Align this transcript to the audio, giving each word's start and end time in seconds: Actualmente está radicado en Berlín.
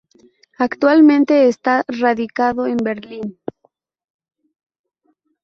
Actualmente 0.57 1.47
está 1.47 1.83
radicado 1.87 2.65
en 2.65 2.77
Berlín. 2.77 3.37